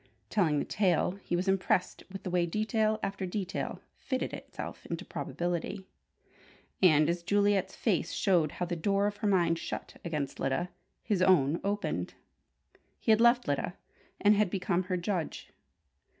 [0.31, 5.05] Telling the tale, he was impressed with the way detail after detail fitted itself into
[5.05, 5.85] probability;
[6.81, 10.71] and as Juliet's face showed how the door of her mind shut against Lyda,
[11.03, 12.15] his own opened.
[12.97, 13.77] He had left Lyda,
[14.19, 15.51] and had become her judge.